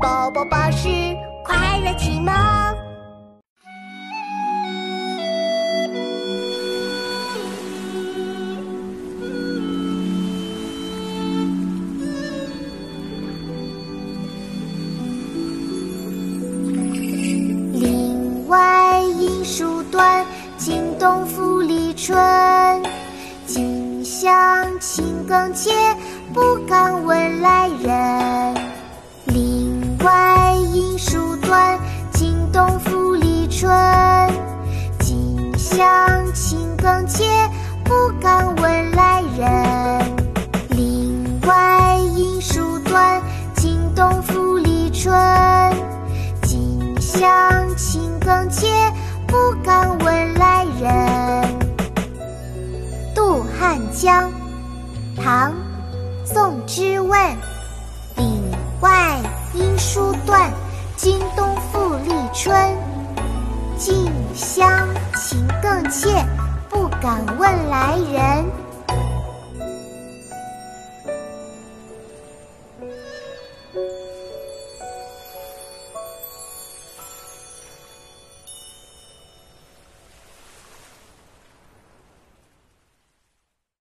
[0.00, 0.88] 宝宝巴士
[1.44, 2.32] 快乐启蒙。
[17.72, 20.24] 林外音书断，
[20.56, 22.16] 惊动复离春。
[23.46, 24.28] 近乡
[24.78, 25.70] 情更怯，
[26.32, 26.87] 不敢
[42.40, 43.20] 书断，
[43.54, 45.12] 惊动复离春。
[46.42, 47.28] 近乡
[47.76, 48.66] 情更怯，
[49.26, 51.58] 不敢问来人。
[53.14, 54.30] 渡汉江，
[55.16, 55.50] 唐·
[56.24, 57.20] 宋之问。
[58.16, 58.42] 岭
[58.80, 59.18] 外
[59.54, 60.50] 音书断，
[60.96, 62.56] 惊动复历春。
[63.76, 66.24] 近乡情更怯，
[66.68, 68.44] 不敢问来人。